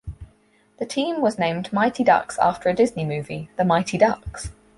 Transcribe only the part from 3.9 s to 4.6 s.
Ducks.